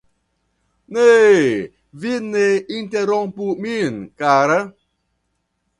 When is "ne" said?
0.95-1.03, 2.31-2.45